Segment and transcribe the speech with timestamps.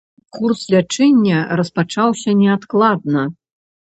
[0.35, 3.27] Курс лячэння распачаўся неадкладна.